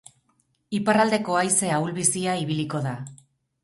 [0.77, 3.01] Iparraldeko haize ahul-bizia ibiliko da.